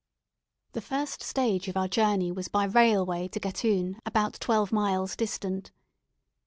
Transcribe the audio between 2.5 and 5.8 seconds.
railway to Gatun, about twelve miles distant.